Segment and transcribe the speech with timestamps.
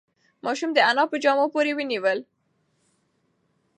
[0.45, 2.19] ماشوم د انا په جامو پورې ونیول.